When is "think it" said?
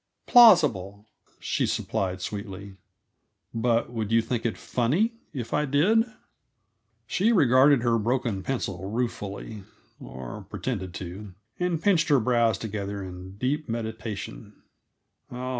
4.19-4.57